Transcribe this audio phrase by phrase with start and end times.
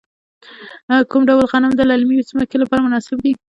[1.09, 3.33] کوم ډول غنم د للمي ځمکو لپاره مناسب دي؟